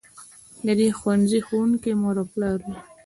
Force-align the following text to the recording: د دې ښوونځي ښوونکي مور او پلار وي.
د 0.65 0.67
دې 0.79 0.89
ښوونځي 0.99 1.39
ښوونکي 1.47 1.91
مور 2.01 2.15
او 2.21 2.27
پلار 2.33 2.59
وي. 2.65 2.75